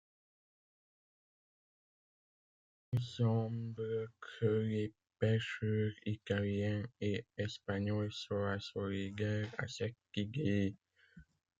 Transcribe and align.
Il 2.91 3.01
semble 3.03 4.09
que 4.19 4.45
les 4.47 4.95
pêcheurs 5.19 5.91
italiens 6.07 6.83
et 7.01 7.23
espagnols 7.37 8.11
soient 8.11 8.59
solidaires 8.59 9.53
à 9.59 9.67
cette 9.67 9.97
idée. 10.15 10.75